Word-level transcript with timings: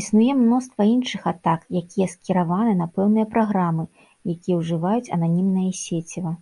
Існуе 0.00 0.32
мноства 0.38 0.86
іншых 0.94 1.22
атак, 1.32 1.60
якія 1.80 2.06
скіраваны 2.14 2.72
на 2.80 2.86
пэўныя 2.96 3.26
праграмы, 3.36 3.84
якія 4.36 4.54
ўжываюць 4.64 5.12
ананімнае 5.20 5.70
сеціва. 5.84 6.32